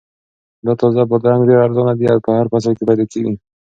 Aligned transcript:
دا 0.65 0.73
تازه 0.81 1.01
بادرنګ 1.09 1.43
ډېر 1.49 1.59
ارزانه 1.65 1.93
دي 1.99 2.05
او 2.13 2.19
په 2.25 2.31
هر 2.37 2.45
فصل 2.51 2.71
کې 2.77 2.87
پیدا 2.89 3.05
کیږي. 3.11 3.33